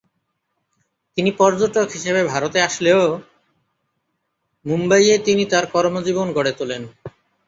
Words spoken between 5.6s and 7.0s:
কর্মজীবন গড়ে তোলেন।